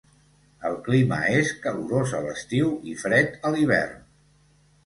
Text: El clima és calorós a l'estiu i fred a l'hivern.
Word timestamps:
El 0.69 0.77
clima 0.87 1.19
és 1.41 1.51
calorós 1.65 2.15
a 2.21 2.23
l'estiu 2.29 2.73
i 2.93 2.97
fred 3.05 3.39
a 3.47 3.53
l'hivern. 3.57 4.05